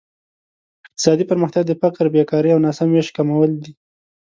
[0.87, 3.71] اقتصادي پرمختیا د فقر، بېکارۍ او ناسم ویش کمول دي.